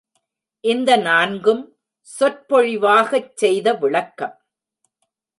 இந்த 0.63 0.97
நான்கும் 0.97 1.61
சொற்பொழிவாகச் 2.07 3.31
செய்த 3.35 3.73
விளக்கம். 3.73 4.35